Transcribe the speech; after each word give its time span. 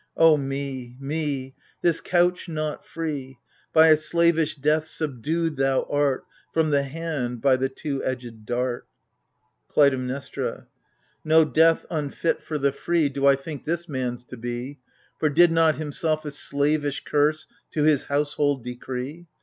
Oh, 0.17 0.35
me— 0.35 0.95
me! 0.99 1.53
This 1.83 2.01
couch 2.01 2.49
not 2.49 2.83
free! 2.83 3.37
By 3.71 3.89
a 3.89 3.95
slavish 3.95 4.55
death 4.55 4.87
subdued 4.87 5.57
thou 5.57 5.83
art, 5.83 6.23
From 6.55 6.71
the 6.71 6.81
hand, 6.81 7.39
by 7.39 7.55
the 7.55 7.69
two 7.69 8.03
edged 8.03 8.43
dart. 8.43 8.87
KLUTAIMNESTRA. 9.69 10.65
No 11.23 11.45
death" 11.45 11.85
unfit 11.91 12.41
for 12.41 12.57
the 12.57 12.71
free" 12.71 13.05
AGAMEMNON. 13.09 13.13
Do 13.13 13.27
I 13.27 13.35
think 13.35 13.65
this 13.65 13.87
man's 13.87 14.23
to 14.23 14.37
be: 14.37 14.79
For 15.19 15.29
did 15.29 15.51
not 15.51 15.75
himself 15.75 16.25
a 16.25 16.31
slavish 16.31 17.03
curse 17.03 17.45
To 17.69 17.83
his 17.83 18.05
household 18.05 18.63
decree 18.63 19.27